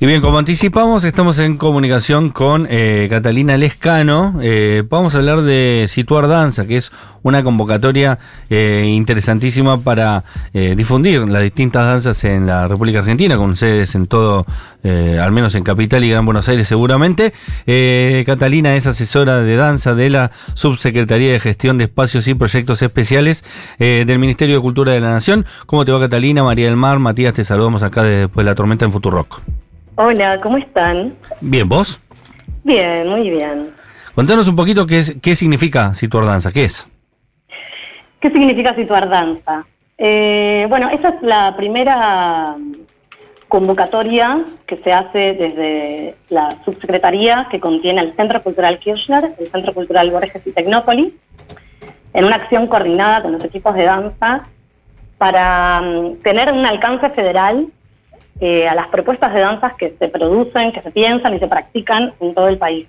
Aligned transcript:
Y 0.00 0.06
bien, 0.06 0.20
como 0.20 0.38
anticipamos, 0.38 1.02
estamos 1.02 1.40
en 1.40 1.56
comunicación 1.56 2.30
con 2.30 2.68
eh, 2.70 3.08
Catalina 3.10 3.56
Lescano. 3.56 4.38
Eh, 4.40 4.84
vamos 4.88 5.16
a 5.16 5.18
hablar 5.18 5.42
de 5.42 5.86
Situar 5.88 6.28
Danza, 6.28 6.68
que 6.68 6.76
es 6.76 6.92
una 7.24 7.42
convocatoria 7.42 8.16
eh, 8.48 8.84
interesantísima 8.94 9.80
para 9.80 10.22
eh, 10.54 10.74
difundir 10.76 11.28
las 11.28 11.42
distintas 11.42 11.84
danzas 11.84 12.22
en 12.22 12.46
la 12.46 12.68
República 12.68 13.00
Argentina, 13.00 13.36
con 13.36 13.56
sedes 13.56 13.96
en 13.96 14.06
todo, 14.06 14.44
eh, 14.84 15.18
al 15.20 15.32
menos 15.32 15.56
en 15.56 15.64
Capital 15.64 16.04
y 16.04 16.10
Gran 16.10 16.24
Buenos 16.24 16.48
Aires 16.48 16.68
seguramente. 16.68 17.32
Eh, 17.66 18.22
Catalina 18.24 18.76
es 18.76 18.86
asesora 18.86 19.40
de 19.40 19.56
danza 19.56 19.96
de 19.96 20.10
la 20.10 20.30
Subsecretaría 20.54 21.32
de 21.32 21.40
Gestión 21.40 21.76
de 21.76 21.84
Espacios 21.86 22.28
y 22.28 22.34
Proyectos 22.34 22.82
Especiales 22.82 23.44
del 23.80 24.18
Ministerio 24.20 24.54
de 24.54 24.62
Cultura 24.62 24.92
de 24.92 25.00
la 25.00 25.10
Nación. 25.10 25.44
¿Cómo 25.66 25.84
te 25.84 25.90
va 25.90 25.98
Catalina? 25.98 26.44
María 26.44 26.66
del 26.66 26.76
Mar, 26.76 27.00
Matías, 27.00 27.34
te 27.34 27.42
saludamos 27.42 27.82
acá 27.82 28.04
después 28.04 28.44
de 28.44 28.50
la 28.52 28.54
tormenta 28.54 28.84
en 28.84 28.92
Futurock. 28.92 29.40
Hola, 30.00 30.40
¿cómo 30.40 30.58
están? 30.58 31.16
Bien, 31.40 31.68
¿vos? 31.68 32.00
Bien, 32.62 33.08
muy 33.08 33.30
bien. 33.30 33.74
Contanos 34.14 34.46
un 34.46 34.54
poquito 34.54 34.86
qué, 34.86 35.00
es, 35.00 35.16
qué 35.20 35.34
significa 35.34 35.92
Situar 35.92 36.24
Danza, 36.24 36.52
¿qué 36.52 36.66
es? 36.66 36.88
¿Qué 38.20 38.30
significa 38.30 38.76
situar 38.76 39.08
danza? 39.08 39.66
Eh, 39.96 40.66
bueno, 40.68 40.88
esa 40.90 41.08
es 41.08 41.22
la 41.22 41.56
primera 41.56 42.54
convocatoria 43.48 44.44
que 44.66 44.76
se 44.76 44.92
hace 44.92 45.34
desde 45.34 46.14
la 46.28 46.56
subsecretaría 46.64 47.48
que 47.50 47.58
contiene 47.58 48.02
el 48.02 48.14
Centro 48.14 48.40
Cultural 48.40 48.78
Kirchner, 48.78 49.34
el 49.36 49.50
Centro 49.50 49.74
Cultural 49.74 50.12
Borges 50.12 50.46
y 50.46 50.52
Tecnópolis, 50.52 51.12
en 52.14 52.24
una 52.24 52.36
acción 52.36 52.68
coordinada 52.68 53.20
con 53.22 53.32
los 53.32 53.44
equipos 53.44 53.74
de 53.74 53.82
danza 53.82 54.46
para 55.18 55.80
um, 55.82 56.16
tener 56.18 56.52
un 56.52 56.64
alcance 56.64 57.10
federal 57.10 57.66
eh, 58.40 58.68
a 58.68 58.74
las 58.74 58.88
propuestas 58.88 59.34
de 59.34 59.40
danzas 59.40 59.74
que 59.74 59.94
se 59.98 60.08
producen, 60.08 60.72
que 60.72 60.82
se 60.82 60.90
piensan 60.90 61.34
y 61.34 61.38
se 61.38 61.48
practican 61.48 62.14
en 62.20 62.34
todo 62.34 62.48
el 62.48 62.58
país. 62.58 62.86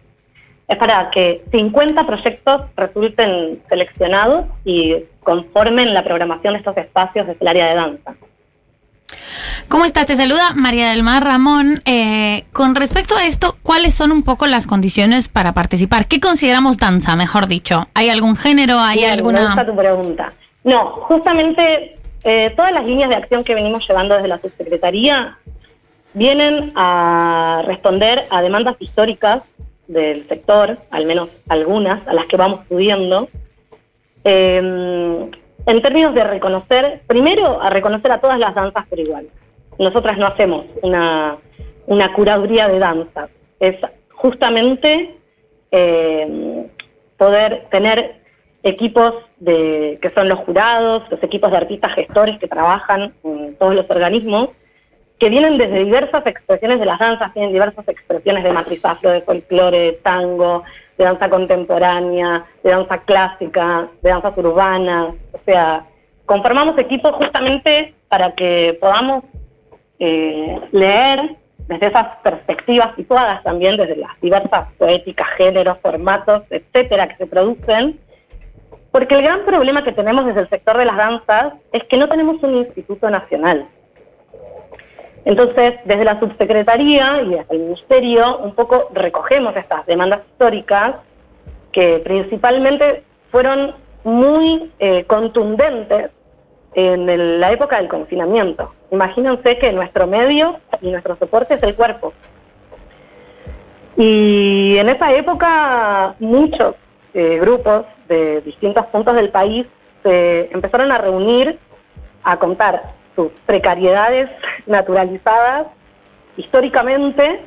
Es 0.68 0.78
para 0.78 1.10
que 1.10 1.44
50 1.52 2.06
proyectos 2.06 2.62
resulten 2.78 3.60
seleccionados 3.68 4.46
y 4.64 4.98
conformen 5.24 5.94
la 5.94 6.04
programación 6.04 6.54
de 6.54 6.60
estos 6.60 6.78
espacios 6.78 7.26
desde 7.26 7.40
el 7.42 7.48
área 7.48 7.70
de 7.70 7.76
danza. 7.76 8.14
¿Cómo 9.68 9.86
estás? 9.86 10.06
Te 10.06 10.16
saluda 10.16 10.54
María 10.56 10.90
del 10.90 11.04
Mar 11.04 11.24
Ramón. 11.24 11.82
Eh, 11.86 12.46
con 12.54 12.76
respecto 12.76 13.16
a 13.16 13.26
esto, 13.26 13.56
¿cuáles 13.64 13.94
son 13.94 14.12
un 14.12 14.24
poco 14.24 14.46
las 14.46 14.68
condiciones 14.68 15.28
para 15.28 15.54
participar? 15.54 16.08
¿Qué 16.08 16.20
consideramos 16.20 16.78
danza, 16.78 17.16
mejor 17.16 17.48
dicho? 17.48 17.88
¿Hay 17.94 18.10
algún 18.10 18.36
género? 18.36 18.80
¿Hay 18.80 19.00
Bien, 19.00 19.12
alguna...? 19.12 19.40
Me 19.40 19.46
gusta 19.48 19.66
tu 19.66 19.76
pregunta. 19.76 20.34
No, 20.64 20.86
justamente 21.08 21.99
eh, 22.24 22.54
todas 22.56 22.72
las 22.72 22.86
líneas 22.86 23.10
de 23.10 23.16
acción 23.16 23.44
que 23.44 23.56
venimos 23.56 23.88
llevando 23.88 24.16
desde 24.16 24.28
la 24.28 24.40
subsecretaría 24.40 25.38
vienen 26.14 26.72
a 26.76 27.64
responder 27.66 28.24
a 28.30 28.42
demandas 28.42 28.76
históricas 28.80 29.44
del 29.88 30.28
sector, 30.28 30.78
al 30.92 31.06
menos 31.06 31.30
algunas, 31.48 32.06
a 32.08 32.14
las 32.14 32.26
que 32.26 32.38
vamos 32.38 32.62
pudiendo, 32.68 33.28
eh, 34.24 34.58
en 35.66 35.82
términos 35.82 36.14
de 36.16 36.24
reconocer, 36.24 37.02
primero 37.08 37.62
a 37.62 37.70
reconocer 37.70 38.12
a 38.12 38.20
todas 38.20 38.40
las 38.40 38.56
danzas 38.56 38.88
por 38.88 39.00
igual. 39.00 39.28
Nosotras 39.78 40.18
no 40.18 40.28
hacemos 40.28 40.66
una, 40.82 41.38
una 41.86 42.14
curaduría 42.14 42.68
de 42.68 42.80
danzas, 42.80 43.30
es 43.60 43.76
justamente 44.12 45.16
eh, 45.72 46.68
poder 47.18 47.68
tener 47.70 48.19
equipos 48.64 49.14
de, 49.38 50.00
que 50.02 50.10
son 50.12 50.28
los 50.28 50.40
jurados, 50.40 51.04
los 51.10 51.22
equipos 51.24 51.52
de 51.52 51.58
artistas 51.58 51.94
gestores 51.94 52.40
que 52.40 52.48
trabajan 52.48 53.14
en 53.24 53.56
todos 53.56 53.76
los 53.76 53.90
organismos, 53.90 54.50
que 55.18 55.30
vienen 55.30 55.58
desde 55.58 55.84
diversas 55.84 56.26
expresiones 56.26 56.80
de 56.80 56.86
las 56.86 57.00
danzas, 57.00 57.34
tienen 57.34 57.52
diversas 57.52 57.88
expresiones 57.88 58.44
de 58.44 58.54
matriz 58.54 58.84
afro, 58.86 59.12
de 59.12 59.22
folclore, 59.22 59.78
de 59.78 59.92
tango, 59.94 60.64
de 60.98 61.06
danza 61.06 61.30
contemporánea, 61.30 62.46
de 62.64 62.70
danza 62.72 62.98
clásica, 63.00 63.90
de 64.02 64.10
danzas 64.10 64.38
urbanas. 64.38 65.16
O 65.34 65.40
sea, 65.46 65.86
conformamos 66.26 66.78
equipos 66.78 67.14
justamente 67.14 67.94
para 68.08 68.32
que 68.34 68.78
podamos 68.80 69.24
eh, 70.00 70.60
leer 70.72 71.38
desde 71.68 71.88
esas 71.88 72.08
perspectivas 72.24 72.96
situadas 72.96 73.44
también 73.44 73.78
desde 73.78 73.98
las 73.98 74.20
diversas 74.22 74.68
poéticas, 74.78 75.28
géneros, 75.38 75.78
formatos, 75.82 76.44
etcétera, 76.50 77.08
que 77.08 77.18
se 77.18 77.28
producen. 77.28 78.00
Porque 78.92 79.16
el 79.16 79.22
gran 79.22 79.46
problema 79.46 79.84
que 79.84 79.92
tenemos 79.92 80.26
desde 80.26 80.42
el 80.42 80.50
sector 80.50 80.78
de 80.78 80.86
las 80.86 80.98
danzas 80.98 81.54
es 81.72 81.84
que 81.84 81.98
no 81.98 82.10
tenemos 82.10 82.42
un 82.42 82.56
instituto 82.56 83.10
nacional. 83.10 83.68
Entonces, 85.26 85.76
desde 85.86 86.06
la 86.06 86.20
subsecretaría 86.20 87.22
y 87.22 87.30
desde 87.30 87.46
el 87.50 87.60
ministerio, 87.60 88.38
un 88.40 88.56
poco 88.56 88.90
recogemos 88.94 89.56
estas 89.56 89.86
demandas 89.86 90.22
históricas 90.32 90.96
que 91.72 92.00
principalmente 92.04 93.04
fueron 93.32 93.76
muy 94.04 94.72
eh, 94.80 95.04
contundentes 95.06 96.10
en 96.74 97.40
la 97.40 97.52
época 97.52 97.78
del 97.78 97.90
confinamiento. 97.90 98.74
Imagínense 98.92 99.58
que 99.58 99.72
nuestro 99.72 100.08
medio 100.08 100.60
y 100.82 100.90
nuestro 100.90 101.16
soporte 101.18 101.56
es 101.56 101.64
el 101.64 101.76
cuerpo. 101.76 102.14
Y 103.98 104.78
en 104.78 104.90
esa 104.90 105.12
época 105.14 106.16
muchos 106.20 106.76
eh, 107.20 107.38
grupos 107.38 107.84
de 108.08 108.40
distintos 108.42 108.86
puntos 108.86 109.14
del 109.14 109.30
país 109.30 109.68
se 110.04 110.50
empezaron 110.54 110.90
a 110.90 110.98
reunir 110.98 111.60
a 112.24 112.38
contar 112.38 112.94
sus 113.14 113.30
precariedades 113.46 114.30
naturalizadas 114.66 115.68
históricamente 116.38 117.42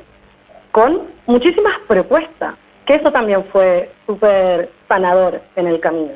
con 0.71 1.07
muchísimas 1.25 1.73
propuestas, 1.87 2.53
que 2.85 2.93
eso 2.93 3.11
también 3.11 3.45
fue 3.51 3.91
súper 4.05 4.69
sanador 4.87 5.41
en 5.55 5.65
el 5.65 5.79
camino. 5.79 6.13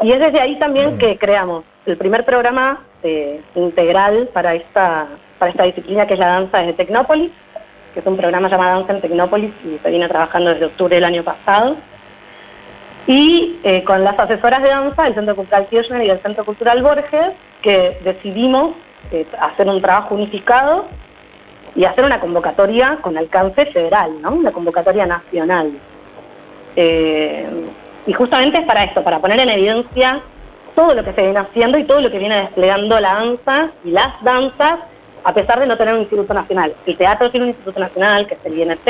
Y 0.00 0.12
es 0.12 0.20
desde 0.20 0.40
ahí 0.40 0.58
también 0.58 0.96
que 0.96 1.18
creamos 1.18 1.64
el 1.84 1.98
primer 1.98 2.24
programa 2.24 2.82
eh, 3.02 3.42
integral 3.56 4.30
para 4.32 4.54
esta, 4.54 5.06
para 5.38 5.50
esta 5.50 5.64
disciplina 5.64 6.06
que 6.06 6.14
es 6.14 6.20
la 6.20 6.28
danza 6.28 6.60
desde 6.60 6.72
Tecnópolis, 6.72 7.30
que 7.92 8.00
es 8.00 8.06
un 8.06 8.16
programa 8.16 8.48
llamado 8.48 8.78
Danza 8.78 8.94
en 8.94 9.02
Tecnópolis 9.02 9.52
y 9.66 9.78
se 9.82 9.90
viene 9.90 10.08
trabajando 10.08 10.48
desde 10.48 10.64
octubre 10.64 10.94
del 10.94 11.04
año 11.04 11.22
pasado. 11.22 11.76
Y 13.06 13.60
eh, 13.64 13.84
con 13.84 14.02
las 14.02 14.18
asesoras 14.18 14.62
de 14.62 14.70
danza 14.70 15.04
del 15.04 15.14
Centro 15.14 15.36
Cultural 15.36 15.66
Kirchner 15.68 16.02
y 16.02 16.08
del 16.08 16.22
Centro 16.22 16.44
Cultural 16.44 16.82
Borges, 16.82 17.32
que 17.62 17.98
decidimos 18.02 18.72
eh, 19.10 19.26
hacer 19.40 19.68
un 19.68 19.82
trabajo 19.82 20.14
unificado 20.14 20.86
y 21.76 21.84
hacer 21.84 22.04
una 22.04 22.20
convocatoria 22.20 22.98
con 23.02 23.18
alcance 23.18 23.66
federal, 23.66 24.22
¿no? 24.22 24.32
Una 24.32 24.52
convocatoria 24.52 25.06
nacional. 25.06 25.72
Eh, 26.76 27.46
y 28.06 28.12
justamente 28.12 28.58
es 28.58 28.66
para 28.66 28.84
esto, 28.84 29.02
para 29.04 29.18
poner 29.18 29.38
en 29.40 29.50
evidencia 29.50 30.20
todo 30.74 30.94
lo 30.94 31.04
que 31.04 31.12
se 31.12 31.22
viene 31.22 31.38
haciendo 31.38 31.78
y 31.78 31.84
todo 31.84 32.00
lo 32.00 32.10
que 32.10 32.18
viene 32.18 32.36
desplegando 32.36 32.98
la 33.00 33.14
danza 33.14 33.70
y 33.84 33.90
las 33.90 34.22
danzas, 34.22 34.78
a 35.24 35.34
pesar 35.34 35.60
de 35.60 35.66
no 35.66 35.76
tener 35.76 35.94
un 35.94 36.00
instituto 36.00 36.32
nacional. 36.32 36.74
El 36.86 36.96
teatro 36.96 37.30
tiene 37.30 37.44
un 37.44 37.50
instituto 37.50 37.80
nacional, 37.80 38.26
que 38.26 38.34
es 38.34 38.40
el 38.44 38.58
INT, 38.58 38.88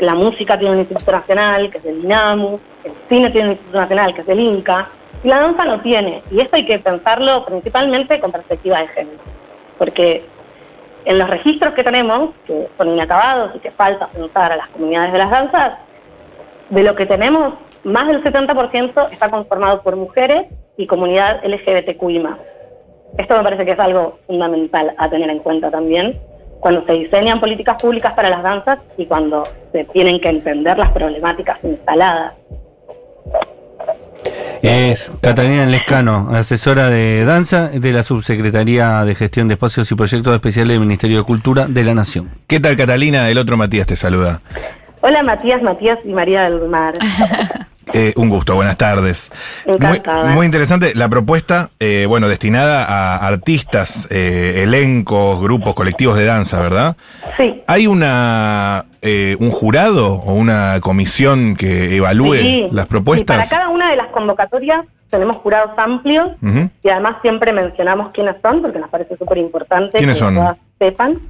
la 0.00 0.14
música 0.14 0.58
tiene 0.58 0.74
un 0.74 0.80
instituto 0.80 1.12
nacional, 1.12 1.70
que 1.70 1.78
es 1.78 1.84
el 1.84 2.04
INAMU, 2.04 2.60
el 2.86 2.94
cine 3.08 3.30
tiene 3.30 3.48
un 3.48 3.52
instituto 3.52 3.80
nacional, 3.80 4.14
que 4.14 4.20
es 4.22 4.28
el 4.28 4.40
INCA, 4.40 4.90
y 5.22 5.28
la 5.28 5.40
danza 5.40 5.64
no 5.64 5.80
tiene. 5.80 6.22
Y 6.30 6.40
esto 6.40 6.56
hay 6.56 6.66
que 6.66 6.78
pensarlo 6.78 7.44
principalmente 7.44 8.20
con 8.20 8.32
perspectiva 8.32 8.80
de 8.80 8.88
género, 8.88 9.18
porque 9.78 10.24
en 11.04 11.18
los 11.18 11.30
registros 11.30 11.72
que 11.74 11.84
tenemos, 11.84 12.30
que 12.46 12.68
son 12.76 12.88
inacabados 12.88 13.54
y 13.54 13.60
que 13.60 13.70
falta 13.70 14.08
pensar 14.08 14.52
a 14.52 14.56
las 14.56 14.68
comunidades 14.68 15.12
de 15.12 15.18
las 15.18 15.30
danzas, 15.30 15.72
de 16.70 16.82
lo 16.82 16.96
que 16.96 17.06
tenemos, 17.06 17.54
más 17.84 18.08
del 18.08 18.22
70% 18.22 19.12
está 19.12 19.30
conformado 19.30 19.82
por 19.82 19.94
mujeres 19.94 20.46
y 20.76 20.86
comunidad 20.86 21.40
LGBTQI+. 21.44 22.26
Esto 23.18 23.36
me 23.36 23.44
parece 23.44 23.64
que 23.64 23.72
es 23.72 23.78
algo 23.78 24.18
fundamental 24.26 24.94
a 24.98 25.08
tener 25.08 25.30
en 25.30 25.38
cuenta 25.38 25.70
también 25.70 26.20
cuando 26.60 26.84
se 26.84 26.92
diseñan 26.94 27.40
políticas 27.40 27.80
públicas 27.80 28.12
para 28.14 28.28
las 28.28 28.42
danzas 28.42 28.78
y 28.96 29.06
cuando 29.06 29.44
se 29.72 29.84
tienen 29.84 30.20
que 30.20 30.28
entender 30.28 30.76
las 30.76 30.90
problemáticas 30.90 31.62
instaladas. 31.62 32.34
Es 34.66 35.12
Catalina 35.20 35.64
Lescano, 35.64 36.30
asesora 36.32 36.90
de 36.90 37.24
danza 37.24 37.68
de 37.68 37.92
la 37.92 38.02
Subsecretaría 38.02 39.04
de 39.04 39.14
Gestión 39.14 39.46
de 39.46 39.54
Espacios 39.54 39.92
y 39.92 39.94
Proyectos 39.94 40.34
Especiales 40.34 40.70
del 40.70 40.80
Ministerio 40.80 41.18
de 41.18 41.22
Cultura 41.22 41.68
de 41.68 41.84
la 41.84 41.94
Nación. 41.94 42.30
¿Qué 42.48 42.58
tal, 42.58 42.76
Catalina? 42.76 43.30
El 43.30 43.38
otro 43.38 43.56
Matías 43.56 43.86
te 43.86 43.94
saluda. 43.94 44.40
Hola 45.02 45.22
Matías, 45.22 45.62
Matías 45.62 46.00
y 46.04 46.08
María 46.08 46.50
del 46.50 46.68
Mar. 46.68 46.94
Eh, 47.92 48.12
un 48.16 48.28
gusto, 48.28 48.54
buenas 48.56 48.76
tardes. 48.76 49.30
Muy, 49.66 50.02
muy 50.34 50.46
interesante 50.46 50.92
la 50.94 51.08
propuesta, 51.08 51.70
eh, 51.78 52.06
bueno, 52.08 52.28
destinada 52.28 52.84
a 52.84 53.26
artistas, 53.26 54.08
eh, 54.10 54.62
elencos, 54.64 55.40
grupos, 55.40 55.74
colectivos 55.74 56.16
de 56.16 56.24
danza, 56.24 56.60
¿verdad? 56.60 56.96
Sí, 57.36 57.62
¿Hay 57.68 57.86
una 57.86 58.86
eh, 59.02 59.36
un 59.38 59.50
jurado 59.52 60.14
o 60.14 60.34
una 60.34 60.80
comisión 60.80 61.54
que 61.54 61.96
evalúe 61.96 62.34
sí. 62.34 62.68
las 62.72 62.86
Sí, 62.86 62.90
propuestas? 62.90 63.36
para 63.36 63.48
cada 63.48 63.68
una 63.68 63.90
de 63.90 63.96
las 63.96 64.08
convocatorias 64.08 64.84
tenemos 65.10 65.36
jurados 65.36 65.70
amplios 65.78 66.30
y 66.82 66.88
además 66.88 67.16
siempre 67.22 67.52
mencionamos 67.52 68.10
quiénes 68.12 68.34
son 68.42 68.60
porque 68.62 68.80
nos 68.80 68.90
parece 68.90 69.16
súper 69.16 69.38
importante 69.38 69.96
¿Quiénes 69.98 70.16
que 70.16 70.20
son? 70.20 70.34
todas 70.34 70.56
sepan. 70.80 71.20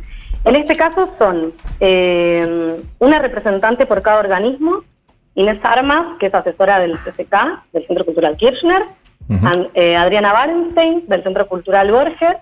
En 0.46 0.56
este 0.56 0.74
caso 0.76 1.12
son 1.18 1.52
eh, 1.80 2.80
una 2.98 3.18
representante 3.18 3.84
por 3.84 4.00
cada 4.00 4.20
organismo, 4.20 4.82
Inés 5.36 5.60
Armas, 5.62 6.14
que 6.18 6.26
es 6.26 6.34
asesora 6.34 6.80
del 6.80 6.98
CCK, 6.98 7.62
del 7.72 7.86
Centro 7.86 8.04
Cultural 8.04 8.36
Kirchner, 8.36 8.82
eh, 9.74 9.96
Adriana 9.96 10.32
Barenstein, 10.32 11.06
del 11.06 11.22
Centro 11.22 11.46
Cultural 11.46 11.92
Borges, 11.92 12.36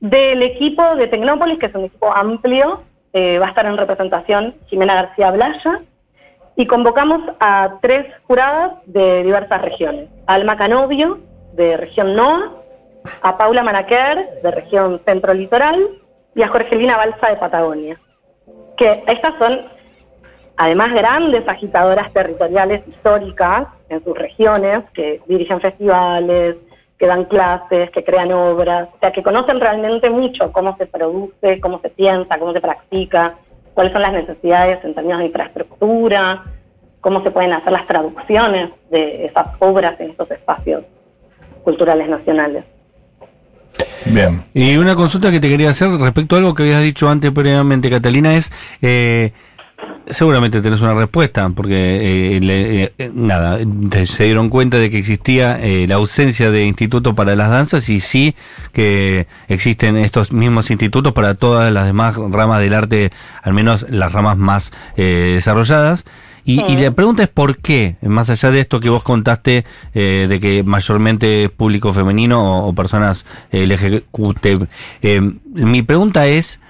del 0.00 0.42
equipo 0.42 0.94
de 0.96 1.08
Tecnópolis, 1.08 1.58
que 1.58 1.66
es 1.66 1.74
un 1.74 1.84
equipo 1.84 2.14
amplio, 2.14 2.82
eh, 3.12 3.38
va 3.38 3.46
a 3.46 3.48
estar 3.50 3.66
en 3.66 3.76
representación 3.76 4.54
Jimena 4.66 4.94
García 4.94 5.30
Blaya, 5.30 5.80
y 6.56 6.66
convocamos 6.66 7.20
a 7.40 7.78
tres 7.82 8.06
juradas 8.26 8.72
de 8.86 9.22
diversas 9.22 9.60
regiones. 9.62 10.08
A 10.26 10.34
Alma 10.34 10.56
Canovio, 10.56 11.20
de 11.54 11.76
región 11.76 12.14
NOA, 12.14 12.52
a 13.22 13.36
Paula 13.36 13.62
Manaquer, 13.62 14.40
de 14.42 14.50
región 14.50 15.00
Centro 15.04 15.34
Litoral, 15.34 15.84
y 16.34 16.42
a 16.42 16.48
Jorgelina 16.48 16.96
Balsa, 16.96 17.28
de 17.28 17.36
Patagonia. 17.36 18.00
Que 18.76 19.02
estas 19.06 19.34
son, 19.38 19.62
además, 20.56 20.92
grandes 20.92 21.46
agitadoras 21.48 22.12
territoriales 22.12 22.86
históricas 22.88 23.66
en 23.88 24.02
sus 24.04 24.16
regiones, 24.16 24.80
que 24.94 25.20
dirigen 25.26 25.60
festivales, 25.60 26.56
que 26.98 27.06
dan 27.06 27.24
clases, 27.24 27.90
que 27.90 28.04
crean 28.04 28.32
obras, 28.32 28.88
o 28.94 28.98
sea, 29.00 29.12
que 29.12 29.22
conocen 29.22 29.60
realmente 29.60 30.10
mucho 30.10 30.52
cómo 30.52 30.76
se 30.76 30.86
produce, 30.86 31.60
cómo 31.60 31.80
se 31.80 31.90
piensa, 31.90 32.38
cómo 32.38 32.52
se 32.52 32.60
practica, 32.60 33.34
cuáles 33.74 33.92
son 33.92 34.02
las 34.02 34.12
necesidades 34.12 34.84
en 34.84 34.94
términos 34.94 35.18
de 35.18 35.26
infraestructura, 35.26 36.44
cómo 37.00 37.22
se 37.22 37.30
pueden 37.30 37.52
hacer 37.52 37.72
las 37.72 37.86
traducciones 37.86 38.70
de 38.90 39.26
esas 39.26 39.48
obras 39.58 40.00
en 40.00 40.10
estos 40.10 40.30
espacios 40.30 40.84
culturales 41.62 42.08
nacionales. 42.08 42.64
Bien. 44.06 44.44
Y 44.54 44.76
una 44.76 44.94
consulta 44.94 45.30
que 45.30 45.40
te 45.40 45.48
quería 45.48 45.70
hacer 45.70 45.90
respecto 45.90 46.36
a 46.36 46.38
algo 46.38 46.54
que 46.54 46.62
habías 46.62 46.82
dicho 46.82 47.08
antes 47.08 47.32
previamente, 47.32 47.90
Catalina, 47.90 48.34
es, 48.36 48.52
eh, 48.80 49.32
seguramente 50.10 50.60
tenés 50.60 50.80
una 50.80 50.94
respuesta, 50.94 51.48
porque 51.50 52.36
eh, 52.36 52.40
le- 52.40 52.84
eh, 52.98 53.10
nada, 53.14 53.58
se 54.06 54.24
dieron 54.24 54.48
cuenta 54.50 54.78
de 54.78 54.90
que 54.90 54.98
existía 54.98 55.58
eh, 55.62 55.86
la 55.88 55.96
ausencia 55.96 56.50
de 56.50 56.66
instituto 56.66 57.14
para 57.14 57.34
las 57.36 57.50
danzas 57.50 57.88
y 57.88 58.00
sí 58.00 58.34
que 58.72 59.26
existen 59.48 59.96
estos 59.96 60.32
mismos 60.32 60.70
institutos 60.70 61.12
para 61.12 61.34
todas 61.34 61.72
las 61.72 61.86
demás 61.86 62.16
ramas 62.30 62.60
del 62.60 62.74
arte, 62.74 63.10
al 63.42 63.54
menos 63.54 63.86
las 63.90 64.12
ramas 64.12 64.36
más 64.36 64.72
eh, 64.96 65.32
desarrolladas. 65.34 66.04
Y, 66.46 66.60
y 66.70 66.76
la 66.76 66.90
pregunta 66.90 67.22
es 67.22 67.30
por 67.30 67.56
qué, 67.56 67.96
más 68.02 68.28
allá 68.28 68.50
de 68.50 68.60
esto 68.60 68.78
que 68.78 68.90
vos 68.90 69.02
contaste, 69.02 69.64
eh, 69.94 70.26
de 70.28 70.40
que 70.40 70.62
mayormente 70.62 71.44
es 71.44 71.50
público 71.50 71.94
femenino 71.94 72.58
o, 72.64 72.68
o 72.68 72.74
personas 72.74 73.24
eh, 73.50 73.64
LGBT. 73.66 74.68
eh, 75.00 75.22
mi 75.54 75.80
pregunta 75.80 76.26
es, 76.26 76.60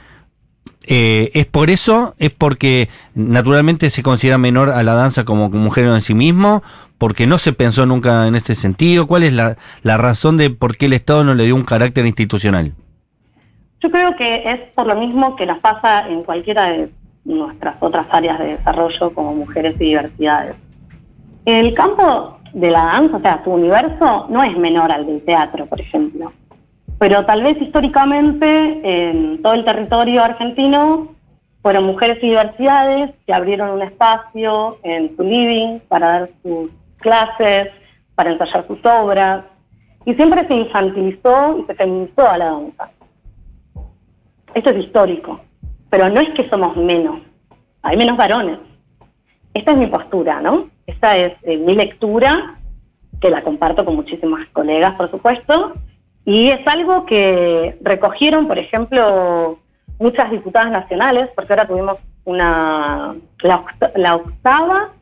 eh, 0.86 1.30
¿es 1.34 1.46
por 1.46 1.70
eso? 1.70 2.14
¿Es 2.18 2.30
porque 2.30 2.88
naturalmente 3.14 3.90
se 3.90 4.02
considera 4.02 4.38
menor 4.38 4.70
a 4.70 4.82
la 4.82 4.94
danza 4.94 5.24
como, 5.24 5.50
como 5.50 5.64
un 5.64 5.72
género 5.72 5.94
en 5.94 6.02
sí 6.02 6.14
mismo? 6.14 6.62
¿Porque 6.98 7.26
no 7.26 7.38
se 7.38 7.52
pensó 7.52 7.86
nunca 7.86 8.26
en 8.26 8.34
este 8.34 8.54
sentido? 8.54 9.06
¿Cuál 9.06 9.24
es 9.24 9.32
la, 9.32 9.56
razón 9.82 10.36
de 10.36 10.50
por 10.50 10.76
qué 10.76 10.86
el 10.86 10.92
Estado 10.92 11.24
no 11.24 11.34
le 11.34 11.44
dio 11.44 11.54
un 11.54 11.64
carácter 11.64 12.06
institucional? 12.06 12.72
Yo 13.80 13.90
creo 13.90 14.16
que 14.16 14.50
es 14.50 14.60
por 14.74 14.86
lo 14.86 14.94
mismo 14.94 15.36
que 15.36 15.46
nos 15.46 15.58
pasa 15.58 16.08
en 16.08 16.22
cualquiera 16.22 16.70
de 16.70 16.90
nuestras 17.24 17.76
otras 17.80 18.06
áreas 18.10 18.38
de 18.38 18.56
desarrollo 18.56 19.12
como 19.12 19.34
mujeres 19.34 19.74
y 19.76 19.84
diversidades. 19.84 20.56
El 21.44 21.74
campo 21.74 22.38
de 22.52 22.70
la 22.70 22.84
danza, 22.84 23.16
o 23.16 23.20
sea, 23.20 23.42
su 23.44 23.50
universo 23.50 24.26
no 24.30 24.42
es 24.42 24.56
menor 24.56 24.92
al 24.92 25.04
del 25.06 25.22
teatro, 25.24 25.66
por 25.66 25.80
ejemplo. 25.80 26.13
Pero 27.04 27.26
tal 27.26 27.42
vez 27.42 27.60
históricamente 27.60 28.80
en 28.82 29.42
todo 29.42 29.52
el 29.52 29.66
territorio 29.66 30.24
argentino 30.24 31.14
fueron 31.60 31.84
mujeres 31.84 32.16
y 32.22 32.30
diversidades 32.30 33.10
que 33.26 33.34
abrieron 33.34 33.68
un 33.72 33.82
espacio 33.82 34.78
en 34.82 35.14
su 35.14 35.22
living 35.22 35.80
para 35.80 36.06
dar 36.08 36.30
sus 36.42 36.70
clases, 36.96 37.68
para 38.14 38.30
ensayar 38.32 38.66
sus 38.66 38.78
obras. 38.86 39.44
Y 40.06 40.14
siempre 40.14 40.46
se 40.46 40.54
infantilizó 40.54 41.58
y 41.58 41.66
se 41.66 41.74
feminizó 41.74 42.26
a 42.26 42.38
la 42.38 42.44
danza. 42.46 42.90
Esto 44.54 44.70
es 44.70 44.78
histórico, 44.78 45.42
pero 45.90 46.08
no 46.08 46.22
es 46.22 46.30
que 46.30 46.48
somos 46.48 46.74
menos, 46.74 47.20
hay 47.82 47.98
menos 47.98 48.16
varones. 48.16 48.60
Esta 49.52 49.72
es 49.72 49.76
mi 49.76 49.88
postura, 49.88 50.40
¿no? 50.40 50.70
Esta 50.86 51.18
es 51.18 51.34
eh, 51.42 51.58
mi 51.58 51.74
lectura, 51.74 52.58
que 53.20 53.28
la 53.28 53.42
comparto 53.42 53.84
con 53.84 53.94
muchísimas 53.94 54.48
colegas, 54.54 54.94
por 54.94 55.10
supuesto, 55.10 55.74
y 56.24 56.50
es 56.50 56.66
algo 56.66 57.04
que 57.06 57.76
recogieron, 57.82 58.46
por 58.48 58.58
ejemplo, 58.58 59.58
muchas 59.98 60.30
diputadas 60.30 60.70
nacionales, 60.70 61.28
porque 61.34 61.52
ahora 61.52 61.66
tuvimos 61.66 61.98
una, 62.24 63.14
la, 63.42 63.56
octa- 63.64 63.92
la 63.96 64.16
octava, 64.16 64.92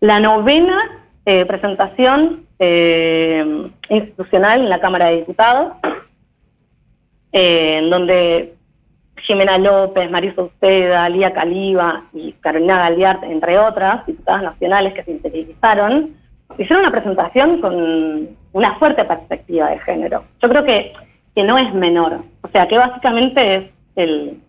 la 0.00 0.20
novena 0.20 0.78
eh, 1.26 1.44
presentación 1.44 2.46
eh, 2.58 3.70
institucional 3.88 4.60
en 4.62 4.68
la 4.68 4.80
Cámara 4.80 5.06
de 5.06 5.16
Diputados, 5.18 5.74
eh, 7.32 7.78
en 7.78 7.90
donde 7.90 8.54
Jimena 9.18 9.58
López, 9.58 10.10
Marisa 10.10 10.42
Uceda, 10.42 11.08
Lía 11.08 11.32
Caliba 11.32 12.04
y 12.12 12.32
Carolina 12.32 12.78
Galiart, 12.78 13.22
entre 13.24 13.58
otras 13.58 14.04
diputadas 14.06 14.42
nacionales 14.42 14.94
que 14.94 15.04
se 15.04 15.12
interiorizaron, 15.12 16.14
hicieron 16.58 16.80
una 16.80 16.90
presentación 16.90 17.60
con 17.60 18.36
una 18.52 18.74
fuerte 18.78 19.04
perspectiva 19.04 19.70
de 19.70 19.78
género. 19.80 20.24
Yo 20.42 20.48
creo 20.48 20.64
que, 20.64 20.92
que 21.34 21.42
no 21.42 21.56
es 21.58 21.72
menor, 21.74 22.20
o 22.42 22.48
sea, 22.48 22.68
que 22.68 22.76
básicamente 22.78 23.54
es 23.56 23.64
el, 23.96 24.40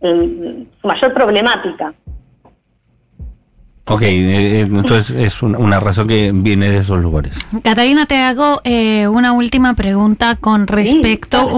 el- 0.00 0.68
su 0.80 0.86
mayor 0.86 1.12
problemática. 1.12 1.92
Ok, 3.90 4.02
eh, 4.02 4.06
eh, 4.08 4.60
entonces 4.60 5.16
es 5.16 5.42
un- 5.42 5.56
una 5.56 5.80
razón 5.80 6.06
que 6.08 6.30
viene 6.32 6.68
de 6.68 6.78
esos 6.78 7.00
lugares. 7.00 7.32
Catalina, 7.62 8.06
te 8.06 8.18
hago 8.18 8.60
eh, 8.64 9.08
una 9.08 9.32
última 9.32 9.74
pregunta 9.74 10.36
con 10.36 10.66
respecto. 10.66 11.48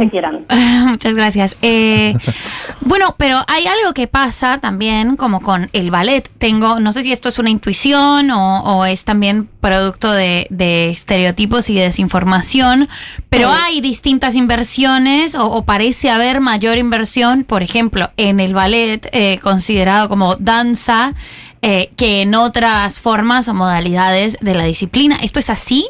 Muchas 0.86 1.14
gracias. 1.14 1.56
Eh, 1.62 2.14
bueno, 2.82 3.14
pero 3.18 3.38
hay 3.48 3.66
algo 3.66 3.92
que 3.94 4.06
pasa 4.06 4.58
también, 4.58 5.16
como 5.16 5.40
con 5.40 5.68
el 5.72 5.90
ballet. 5.90 6.28
Tengo, 6.38 6.78
no 6.80 6.92
sé 6.92 7.02
si 7.02 7.12
esto 7.12 7.28
es 7.28 7.38
una 7.38 7.50
intuición 7.50 8.30
o, 8.30 8.60
o 8.62 8.84
es 8.84 9.04
también 9.04 9.48
producto 9.60 10.12
de, 10.12 10.46
de 10.50 10.90
estereotipos 10.90 11.68
y 11.68 11.74
desinformación, 11.74 12.88
pero 13.28 13.50
hay 13.52 13.80
distintas 13.80 14.34
inversiones 14.36 15.34
o, 15.34 15.46
o 15.50 15.64
parece 15.64 16.10
haber 16.10 16.40
mayor 16.40 16.78
inversión, 16.78 17.44
por 17.44 17.62
ejemplo, 17.62 18.10
en 18.16 18.40
el 18.40 18.54
ballet 18.54 19.08
eh, 19.12 19.38
considerado 19.42 20.08
como 20.08 20.36
danza. 20.36 21.14
Eh, 21.62 21.90
que 21.96 22.22
en 22.22 22.34
otras 22.34 23.00
formas 23.00 23.48
o 23.48 23.54
modalidades 23.54 24.38
de 24.40 24.54
la 24.54 24.64
disciplina. 24.64 25.16
¿Esto 25.22 25.38
es 25.38 25.50
así? 25.50 25.86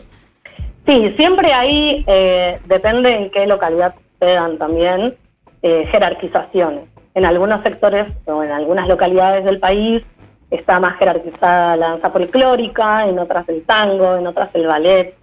Sí, 0.86 1.14
siempre 1.16 1.52
ahí 1.52 2.04
eh, 2.06 2.58
depende 2.66 3.14
en 3.14 3.30
qué 3.30 3.46
localidad 3.46 3.94
se 4.18 4.26
dan 4.26 4.58
también 4.58 5.16
eh, 5.62 5.86
jerarquizaciones. 5.92 6.84
En 7.14 7.24
algunos 7.24 7.62
sectores 7.62 8.06
o 8.24 8.42
en 8.42 8.50
algunas 8.50 8.88
localidades 8.88 9.44
del 9.44 9.60
país 9.60 10.02
está 10.50 10.80
más 10.80 10.98
jerarquizada 10.98 11.76
la 11.76 11.90
danza 11.90 12.10
folclórica, 12.10 13.06
en 13.06 13.18
otras 13.18 13.48
el 13.48 13.64
tango, 13.64 14.16
en 14.16 14.26
otras 14.26 14.50
el 14.54 14.66
ballet. 14.66 15.14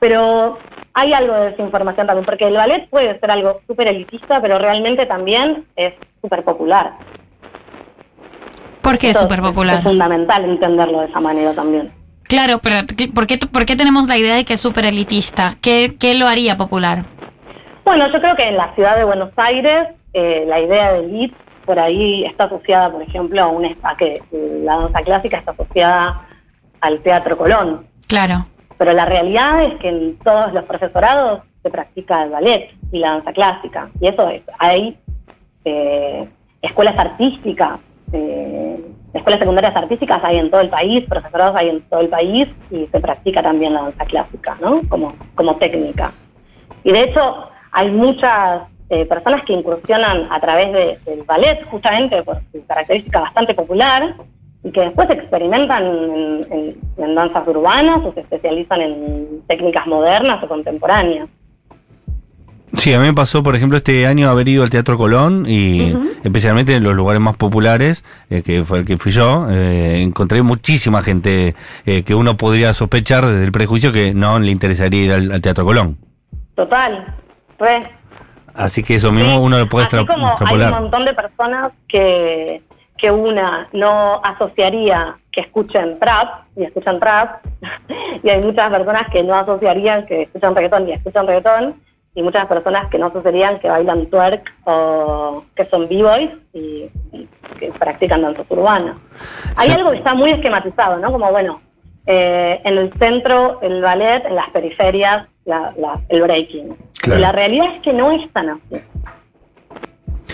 Pero 0.00 0.58
hay 0.92 1.12
algo 1.12 1.34
de 1.34 1.50
desinformación 1.50 2.06
también, 2.06 2.26
porque 2.26 2.46
el 2.46 2.54
ballet 2.54 2.88
puede 2.88 3.18
ser 3.18 3.30
algo 3.30 3.60
súper 3.66 3.88
elitista, 3.88 4.40
pero 4.40 4.58
realmente 4.58 5.06
también 5.06 5.66
es 5.76 5.94
súper 6.20 6.44
popular. 6.44 6.92
¿Por 8.84 8.98
qué 8.98 9.10
es 9.10 9.18
súper 9.18 9.40
popular? 9.40 9.78
Es 9.78 9.84
fundamental 9.84 10.44
entenderlo 10.44 11.00
de 11.00 11.06
esa 11.06 11.18
manera 11.20 11.52
también. 11.54 11.90
Claro, 12.24 12.58
pero 12.62 12.86
¿qué- 12.96 13.08
¿por 13.08 13.26
qué, 13.26 13.38
¿por 13.38 13.66
qué 13.66 13.74
tenemos 13.76 14.06
la 14.08 14.16
idea 14.16 14.34
de 14.36 14.44
que 14.44 14.54
es 14.54 14.60
súper 14.60 14.84
elitista? 14.84 15.56
¿Qué, 15.60 15.96
¿Qué 15.98 16.14
lo 16.14 16.28
haría 16.28 16.56
popular? 16.56 17.04
Bueno, 17.84 18.06
yo 18.12 18.20
creo 18.20 18.36
que 18.36 18.48
en 18.48 18.56
la 18.56 18.72
ciudad 18.74 18.96
de 18.96 19.04
Buenos 19.04 19.30
Aires 19.36 19.88
eh, 20.12 20.44
la 20.46 20.60
idea 20.60 20.92
de 20.92 21.00
elite 21.00 21.34
por 21.66 21.78
ahí 21.78 22.24
está 22.24 22.44
asociada, 22.44 22.90
por 22.92 23.02
ejemplo, 23.02 23.42
a, 23.42 23.48
un, 23.48 23.64
a 23.82 23.96
que 23.96 24.22
la 24.62 24.76
danza 24.76 25.02
clásica 25.02 25.38
está 25.38 25.50
asociada 25.52 26.26
al 26.80 27.00
Teatro 27.00 27.36
Colón. 27.36 27.86
Claro. 28.06 28.46
Pero 28.78 28.92
la 28.92 29.06
realidad 29.06 29.62
es 29.64 29.74
que 29.76 29.88
en 29.88 30.18
todos 30.18 30.52
los 30.52 30.64
profesorados 30.64 31.40
se 31.62 31.70
practica 31.70 32.22
el 32.24 32.30
ballet 32.30 32.70
y 32.92 32.98
la 32.98 33.12
danza 33.12 33.32
clásica. 33.32 33.88
Y 34.00 34.08
eso 34.08 34.28
es, 34.28 34.42
hay 34.58 34.98
eh, 35.64 36.28
escuelas 36.60 36.98
artísticas, 36.98 37.78
escuelas 39.14 39.40
secundarias 39.40 39.74
artísticas 39.76 40.22
hay 40.24 40.38
en 40.38 40.50
todo 40.50 40.60
el 40.60 40.68
país, 40.68 41.04
profesorados 41.08 41.56
hay 41.56 41.68
en 41.70 41.80
todo 41.82 42.00
el 42.00 42.08
país 42.08 42.48
y 42.70 42.86
se 42.86 43.00
practica 43.00 43.42
también 43.42 43.72
la 43.74 43.82
danza 43.82 44.04
clásica, 44.04 44.56
¿no? 44.60 44.82
Como, 44.88 45.14
como 45.34 45.56
técnica. 45.56 46.12
Y 46.82 46.92
de 46.92 47.04
hecho 47.04 47.48
hay 47.72 47.90
muchas 47.90 48.62
eh, 48.90 49.06
personas 49.06 49.44
que 49.44 49.54
incursionan 49.54 50.26
a 50.30 50.38
través 50.40 50.72
de- 50.72 50.98
del 51.06 51.22
ballet, 51.22 51.64
justamente 51.70 52.22
por 52.22 52.38
su 52.52 52.64
característica 52.66 53.20
bastante 53.20 53.54
popular, 53.54 54.14
y 54.62 54.70
que 54.70 54.80
después 54.82 55.08
experimentan 55.10 55.84
en, 55.84 56.46
en- 56.50 56.76
en 57.04 57.14
danzas 57.14 57.46
urbanas 57.48 58.00
o 58.04 58.12
se 58.12 58.20
especializan 58.20 58.80
en 58.82 59.42
técnicas 59.46 59.86
modernas 59.86 60.42
o 60.42 60.48
contemporáneas. 60.48 61.28
Sí, 62.84 62.92
a 62.92 63.00
mí 63.00 63.06
me 63.06 63.14
pasó, 63.14 63.42
por 63.42 63.56
ejemplo, 63.56 63.78
este 63.78 64.06
año 64.06 64.28
haber 64.28 64.46
ido 64.46 64.62
al 64.62 64.68
Teatro 64.68 64.98
Colón 64.98 65.46
y 65.48 65.94
especialmente 66.22 66.76
en 66.76 66.82
los 66.84 66.94
lugares 66.94 67.18
más 67.18 67.34
populares, 67.34 68.04
eh, 68.28 68.42
que 68.42 68.62
fue 68.62 68.80
el 68.80 68.84
que 68.84 68.98
fui 68.98 69.10
yo, 69.10 69.46
eh, 69.50 70.02
encontré 70.02 70.42
muchísima 70.42 71.00
gente 71.02 71.54
eh, 71.86 72.02
que 72.02 72.14
uno 72.14 72.36
podría 72.36 72.74
sospechar 72.74 73.24
desde 73.24 73.42
el 73.44 73.52
prejuicio 73.52 73.90
que 73.90 74.12
no 74.12 74.38
le 74.38 74.50
interesaría 74.50 75.02
ir 75.02 75.12
al, 75.14 75.32
al 75.32 75.40
Teatro 75.40 75.64
Colón. 75.64 75.96
Total, 76.54 77.14
re. 77.58 77.84
Así 78.52 78.82
que 78.82 78.96
eso 78.96 79.10
mismo 79.12 79.30
Sí, 79.30 79.38
uno 79.38 79.58
lo 79.60 79.66
puede 79.66 79.86
así 79.86 79.96
extra- 79.96 80.14
como 80.14 80.26
hay 80.26 80.32
extrapolar. 80.32 80.72
un 80.74 80.78
montón 80.82 81.04
de 81.06 81.14
personas 81.14 81.72
que, 81.88 82.60
que 82.98 83.10
una 83.10 83.66
no 83.72 84.20
asociaría 84.22 85.16
que 85.32 85.40
escuchen 85.40 85.98
trap 85.98 86.44
y 86.54 86.64
escuchan 86.64 87.00
trap, 87.00 87.46
y 88.22 88.28
hay 88.28 88.42
muchas 88.42 88.68
personas 88.70 89.08
que 89.10 89.22
no 89.24 89.34
asociarían 89.36 90.04
que 90.04 90.24
escuchan 90.24 90.54
reggaetón 90.54 90.86
y 90.86 90.92
escuchan 90.92 91.26
reggaetón, 91.26 91.76
y 92.14 92.22
muchas 92.22 92.46
personas 92.46 92.88
que 92.88 92.98
no 92.98 93.06
asociarían 93.06 93.58
que 93.58 93.68
bailan 93.68 94.06
twerk 94.06 94.52
o 94.64 95.44
que 95.56 95.64
son 95.66 95.88
b-boys 95.88 96.30
y, 96.52 96.88
y 97.12 97.28
que 97.58 97.72
practican 97.72 98.22
danzas 98.22 98.46
urbanas. 98.48 98.96
Hay 99.56 99.66
Sí. 99.68 99.72
algo 99.74 99.90
que 99.90 99.98
está 99.98 100.14
muy 100.14 100.30
esquematizado, 100.30 100.98
¿no? 100.98 101.10
Como, 101.10 101.30
bueno, 101.30 101.60
eh, 102.06 102.60
en 102.64 102.78
el 102.78 102.92
centro 102.98 103.58
el 103.62 103.80
ballet, 103.82 104.24
en 104.26 104.36
las 104.36 104.48
periferias 104.50 105.26
la- 105.44 105.72
la- 105.76 106.00
el 106.08 106.22
breaking. 106.22 106.76
Claro. 107.02 107.18
Y 107.18 107.22
la 107.22 107.32
realidad 107.32 107.66
es 107.76 107.82
que 107.82 107.92
no 107.92 108.12
es 108.12 108.30
tan 108.32 108.50
así. 108.50 108.80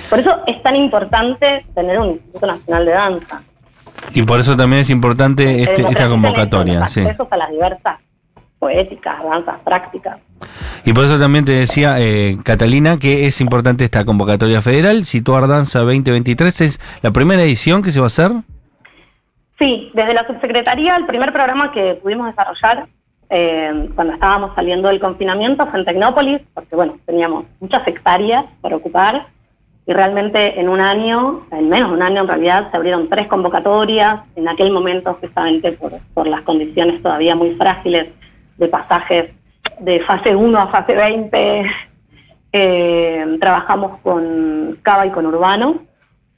Por 0.08 0.18
eso 0.18 0.42
es 0.46 0.62
tan 0.62 0.76
importante 0.76 1.64
tener 1.74 1.98
un 1.98 2.10
Instituto 2.10 2.46
Nacional 2.46 2.84
de 2.86 2.92
Danza. 2.92 3.42
Y 4.12 4.22
por 4.22 4.40
eso 4.40 4.56
también 4.56 4.82
es 4.82 4.90
importante 4.90 5.62
este- 5.62 5.82
esta 5.82 6.08
convocatoria. 6.08 6.80
esto, 6.84 6.88
Sí. 6.94 7.00
accesos 7.00 7.28
a 7.30 7.36
las 7.36 7.50
diversas 7.50 7.98
poéticas, 8.58 9.22
danzas, 9.22 9.58
prácticas. 9.64 10.18
Y 10.84 10.92
por 10.92 11.04
eso 11.04 11.18
también 11.18 11.44
te 11.44 11.52
decía, 11.52 12.00
eh, 12.00 12.38
Catalina, 12.42 12.98
que 12.98 13.26
es 13.26 13.40
importante 13.40 13.84
esta 13.84 14.04
convocatoria 14.04 14.62
federal. 14.62 15.04
Situar 15.04 15.46
Danza 15.46 15.80
2023 15.80 16.60
es 16.62 16.80
la 17.02 17.10
primera 17.10 17.42
edición 17.42 17.82
que 17.82 17.92
se 17.92 18.00
va 18.00 18.06
a 18.06 18.08
hacer. 18.08 18.32
Sí, 19.58 19.90
desde 19.92 20.14
la 20.14 20.26
subsecretaría, 20.26 20.96
el 20.96 21.04
primer 21.04 21.32
programa 21.32 21.70
que 21.70 21.98
pudimos 22.02 22.26
desarrollar 22.28 22.86
eh, 23.28 23.90
cuando 23.94 24.14
estábamos 24.14 24.54
saliendo 24.54 24.88
del 24.88 25.00
confinamiento 25.00 25.66
fue 25.66 25.80
en 25.80 25.84
Tecnópolis, 25.84 26.40
porque 26.54 26.74
bueno, 26.74 26.96
teníamos 27.04 27.44
muchas 27.60 27.86
hectáreas 27.86 28.44
para 28.62 28.76
ocupar 28.76 29.26
y 29.86 29.92
realmente 29.92 30.60
en 30.60 30.68
un 30.68 30.80
año, 30.80 31.46
en 31.50 31.68
menos 31.68 31.90
de 31.90 31.96
un 31.96 32.02
año 32.02 32.22
en 32.22 32.28
realidad, 32.28 32.70
se 32.70 32.76
abrieron 32.76 33.08
tres 33.08 33.26
convocatorias, 33.28 34.20
en 34.34 34.48
aquel 34.48 34.72
momento 34.72 35.18
justamente 35.20 35.72
por, 35.72 35.92
por 36.14 36.26
las 36.26 36.42
condiciones 36.42 37.02
todavía 37.02 37.34
muy 37.34 37.54
frágiles 37.56 38.08
de 38.56 38.68
pasajes 38.68 39.30
de 39.80 40.00
fase 40.00 40.34
1 40.36 40.58
a 40.58 40.66
fase 40.68 40.94
20, 40.94 41.70
eh, 42.52 43.36
trabajamos 43.40 43.98
con 44.02 44.78
Cava 44.82 45.06
y 45.06 45.10
con 45.10 45.26
Urbano, 45.26 45.82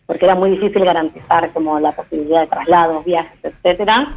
porque 0.07 0.25
era 0.27 0.35
muy 0.35 0.51
difícil 0.51 0.85
garantizar 0.85 1.51
como 1.53 1.79
la 1.81 1.93
posibilidad 1.93 2.41
de 2.43 2.47
traslados, 2.49 3.05
viajes, 3.05 3.39
etcétera. 3.43 4.15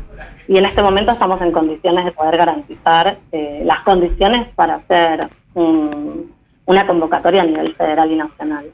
Y 0.48 0.58
en 0.58 0.66
este 0.66 0.82
momento 0.82 1.12
estamos 1.12 1.42
en 1.42 1.52
condiciones 1.52 2.06
de 2.06 2.12
poder 2.12 2.38
garantizar 2.38 3.18
eh, 3.32 3.62
las 3.66 3.80
condiciones 3.82 4.48
para 4.56 4.76
hacer 4.76 5.30
un- 5.54 6.34
una 6.66 6.86
convocatoria 6.88 7.44
a 7.44 7.46
nivel 7.46 7.74
federal 7.76 8.12
y 8.12 8.16
nacional. 8.16 8.66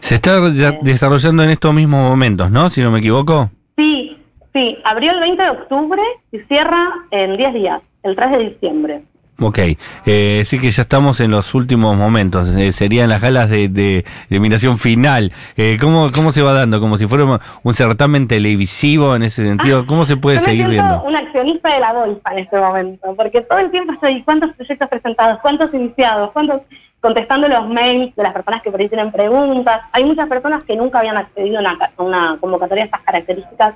Se 0.00 0.16
está 0.16 0.38
Sí. 0.50 0.78
desarrollando 0.82 1.42
en 1.44 1.50
estos 1.50 1.72
mismos 1.72 2.02
momentos, 2.08 2.50
¿no? 2.50 2.68
Si 2.68 2.80
no 2.82 2.90
me 2.90 2.98
equivoco. 2.98 3.50
Sí, 3.76 4.18
sí, 4.52 4.76
abrió 4.84 5.12
el 5.12 5.20
20 5.20 5.42
de 5.42 5.50
octubre 5.50 6.02
y 6.32 6.38
cierra 6.40 6.88
en 7.12 7.36
10 7.36 7.54
días, 7.54 7.80
el 8.02 8.16
3 8.16 8.30
de 8.32 8.38
diciembre. 8.38 9.02
Ok, 9.40 9.58
eh, 10.04 10.42
sí 10.44 10.58
que 10.58 10.68
ya 10.68 10.82
estamos 10.82 11.20
en 11.20 11.30
los 11.30 11.54
últimos 11.54 11.96
momentos, 11.96 12.48
eh, 12.56 12.72
serían 12.72 13.08
las 13.08 13.22
galas 13.22 13.48
de, 13.48 13.68
de 13.68 14.04
eliminación 14.30 14.78
final. 14.78 15.30
Eh, 15.56 15.76
¿cómo, 15.80 16.10
¿Cómo 16.10 16.32
se 16.32 16.42
va 16.42 16.52
dando? 16.52 16.80
¿Como 16.80 16.96
si 16.96 17.06
fuera 17.06 17.38
un 17.62 17.74
certamen 17.74 18.26
televisivo 18.26 19.14
en 19.14 19.22
ese 19.22 19.44
sentido? 19.44 19.86
¿Cómo 19.86 20.04
se 20.04 20.16
puede 20.16 20.38
Yo 20.38 20.42
seguir 20.42 20.66
viendo? 20.66 21.04
un 21.04 21.14
accionista 21.14 21.72
de 21.72 21.78
la 21.78 21.92
bolsa 21.92 22.32
en 22.32 22.38
este 22.40 22.58
momento, 22.58 23.14
porque 23.14 23.42
todo 23.42 23.60
el 23.60 23.70
tiempo 23.70 23.92
estoy, 23.92 24.24
¿cuántos 24.24 24.52
proyectos 24.54 24.88
presentados? 24.88 25.38
¿Cuántos 25.40 25.72
iniciados? 25.72 26.32
¿Cuántos? 26.32 26.62
Contestando 27.00 27.46
los 27.46 27.68
mails 27.68 28.16
de 28.16 28.22
las 28.24 28.32
personas 28.32 28.60
que 28.60 28.72
por 28.72 28.80
ahí 28.80 28.88
tienen 28.88 29.12
preguntas. 29.12 29.82
Hay 29.92 30.02
muchas 30.02 30.28
personas 30.28 30.64
que 30.64 30.74
nunca 30.74 30.98
habían 30.98 31.16
accedido 31.16 31.58
a 31.58 31.60
una, 31.60 31.78
a 31.96 32.02
una 32.02 32.36
convocatoria 32.40 32.82
de 32.82 32.86
estas 32.86 33.02
características, 33.02 33.74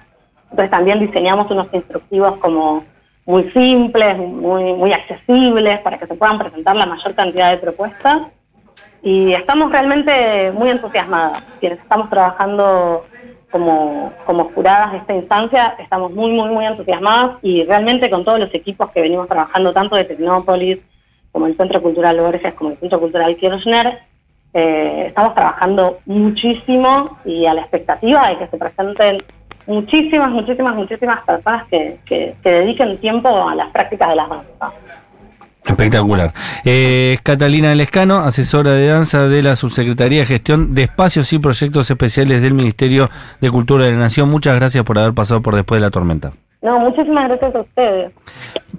entonces 0.50 0.70
también 0.72 0.98
diseñamos 0.98 1.48
unos 1.52 1.68
instructivos 1.72 2.36
como 2.38 2.84
muy 3.24 3.50
simples, 3.50 4.18
muy, 4.18 4.72
muy 4.74 4.92
accesibles, 4.92 5.80
para 5.80 5.98
que 5.98 6.06
se 6.06 6.14
puedan 6.14 6.38
presentar 6.38 6.76
la 6.76 6.86
mayor 6.86 7.14
cantidad 7.14 7.50
de 7.50 7.58
propuestas. 7.58 8.22
Y 9.02 9.32
estamos 9.32 9.70
realmente 9.70 10.52
muy 10.52 10.70
entusiasmadas. 10.70 11.42
Quienes 11.60 11.78
estamos 11.80 12.08
trabajando 12.10 13.04
como, 13.50 14.12
como 14.26 14.44
juradas 14.54 14.92
de 14.92 14.98
esta 14.98 15.14
instancia, 15.14 15.76
estamos 15.78 16.12
muy, 16.12 16.32
muy, 16.32 16.50
muy 16.50 16.64
entusiasmadas 16.64 17.36
y 17.42 17.64
realmente 17.64 18.10
con 18.10 18.24
todos 18.24 18.38
los 18.38 18.52
equipos 18.54 18.90
que 18.90 19.02
venimos 19.02 19.28
trabajando, 19.28 19.72
tanto 19.72 19.96
de 19.96 20.04
Tecnópolis, 20.04 20.78
como 21.30 21.46
el 21.46 21.56
Centro 21.56 21.80
Cultural 21.82 22.20
Borges, 22.20 22.54
como 22.54 22.70
el 22.70 22.78
Centro 22.78 23.00
Cultural 23.00 23.36
Kirchner, 23.36 24.00
eh, 24.54 25.06
estamos 25.08 25.34
trabajando 25.34 26.00
muchísimo 26.04 27.18
y 27.24 27.46
a 27.46 27.54
la 27.54 27.62
expectativa 27.62 28.28
de 28.28 28.36
que 28.36 28.48
se 28.48 28.58
presenten 28.58 29.22
muchísimas, 29.66 30.30
muchísimas, 30.30 30.74
muchísimas 30.74 31.20
personas 31.22 31.66
que, 31.68 31.98
que, 32.04 32.34
que 32.42 32.50
dediquen 32.50 32.98
tiempo 32.98 33.48
a 33.48 33.54
las 33.54 33.70
prácticas 33.70 34.08
de 34.08 34.16
las 34.16 34.28
danzas. 34.28 34.72
Espectacular. 35.64 36.32
Eh, 36.64 37.18
Catalina 37.22 37.74
Lescano, 37.74 38.18
asesora 38.18 38.72
de 38.72 38.88
danza 38.88 39.28
de 39.28 39.42
la 39.42 39.54
Subsecretaría 39.54 40.20
de 40.20 40.26
Gestión 40.26 40.74
de 40.74 40.82
Espacios 40.84 41.32
y 41.32 41.38
Proyectos 41.38 41.88
Especiales 41.88 42.42
del 42.42 42.54
Ministerio 42.54 43.10
de 43.40 43.50
Cultura 43.50 43.84
de 43.84 43.92
la 43.92 43.98
Nación. 43.98 44.28
Muchas 44.28 44.56
gracias 44.56 44.84
por 44.84 44.98
haber 44.98 45.14
pasado 45.14 45.40
por 45.40 45.54
después 45.54 45.80
de 45.80 45.86
la 45.86 45.90
tormenta. 45.90 46.32
No, 46.62 46.78
muchísimas 46.78 47.28
gracias 47.28 47.54
a 47.54 47.60
ustedes. 47.60 48.12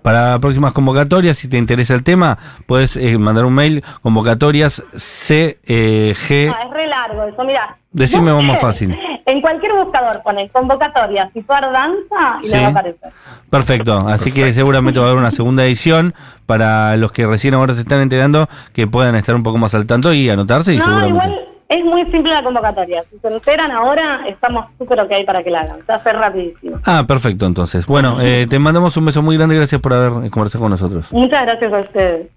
Para 0.02 0.40
próximas 0.40 0.74
convocatorias, 0.74 1.38
si 1.38 1.50
te 1.50 1.58
interesa 1.58 1.94
el 1.94 2.04
tema, 2.04 2.38
puedes 2.66 2.96
eh, 2.98 3.18
mandar 3.18 3.46
un 3.46 3.54
mail, 3.54 3.84
convocatorias 4.02 4.84
CG. 4.96 6.50
Ah, 6.50 6.64
es 6.66 6.72
re 6.72 6.88
largo 6.88 7.24
eso, 7.26 7.44
mira. 7.44 7.78
Decime 7.92 8.32
Busquen, 8.32 8.48
más 8.48 8.60
fácil. 8.60 9.00
En 9.26 9.40
cualquier 9.42 9.74
buscador 9.74 10.22
ponen 10.24 10.50
convocatoria, 10.50 11.30
situar 11.34 11.62
danza 11.72 12.40
y 12.42 12.48
Sí. 12.48 12.56
le 12.56 12.62
va 12.62 12.68
a 12.68 12.72
aparecer. 12.72 13.12
Perfecto, 13.50 13.98
así 14.10 14.32
que 14.32 14.52
seguramente 14.52 15.00
va 15.00 15.06
a 15.06 15.10
haber 15.10 15.20
una 15.20 15.32
segunda 15.32 15.64
edición 15.66 16.14
para 16.46 16.98
los 16.98 17.12
que 17.12 17.26
recién 17.26 17.54
ahora 17.54 17.74
se 17.74 17.82
están 17.82 18.02
enterando 18.02 18.50
que 18.74 18.86
puedan 18.88 19.16
estar 19.16 19.34
un 19.36 19.44
poco 19.44 19.58
más 19.58 19.74
al 19.76 19.86
tanto 19.86 20.12
y 20.14 20.30
anotarse 20.30 20.74
y 20.74 20.78
No, 20.78 20.84
seguramente. 20.84 21.10
igual 21.28 21.40
es 21.70 21.86
muy 21.86 22.02
simple 22.12 22.34
la 22.34 22.44
convocatoria. 22.44 23.04
Si 23.10 23.18
se 23.18 23.28
enteran 23.30 23.72
ahora, 23.72 24.28
estamos 24.28 24.66
súper 24.78 25.00
ok 25.00 25.12
para 25.26 25.42
que 25.42 25.50
la 25.50 25.62
hagan. 25.62 25.78
Se 25.86 25.92
hace 25.94 26.12
rapidísimo. 26.14 26.80
Ah, 26.86 27.06
perfecto, 27.08 27.46
entonces. 27.46 27.86
Bueno, 27.88 28.18
eh, 28.22 28.46
te 28.50 28.60
mandamos 28.60 28.96
un 28.98 29.06
beso 29.06 29.22
muy 29.22 29.38
grande, 29.38 29.56
gracias 29.56 29.80
por 29.82 29.94
haber 29.94 30.30
conversado 30.30 30.62
con 30.64 30.72
nosotros. 30.72 31.06
Muchas 31.12 31.46
gracias 31.46 31.72
a 31.74 31.80
ustedes. 31.80 32.28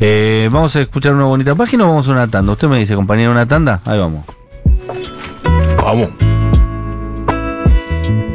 Eh, 0.00 0.48
vamos 0.52 0.74
a 0.76 0.80
escuchar 0.80 1.12
una 1.14 1.24
bonita 1.24 1.54
página 1.54 1.84
o 1.84 1.88
vamos 1.88 2.08
a 2.08 2.12
una 2.12 2.26
tanda. 2.26 2.52
Usted 2.52 2.68
me 2.68 2.78
dice, 2.78 2.94
compañero, 2.96 3.30
una 3.30 3.46
tanda. 3.46 3.80
Ahí 3.86 3.98
vamos. 3.98 4.24
Vamos. 5.84 6.33